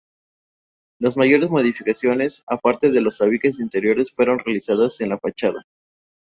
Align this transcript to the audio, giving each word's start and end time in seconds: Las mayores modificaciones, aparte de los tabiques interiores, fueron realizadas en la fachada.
Las 0.99 1.15
mayores 1.15 1.51
modificaciones, 1.51 2.43
aparte 2.47 2.89
de 2.89 3.01
los 3.01 3.19
tabiques 3.19 3.59
interiores, 3.59 4.09
fueron 4.11 4.39
realizadas 4.39 4.99
en 5.01 5.09
la 5.09 5.19
fachada. 5.19 5.63